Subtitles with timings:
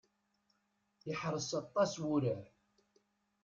[1.11, 2.43] Iḥreṣ aṭas wurar.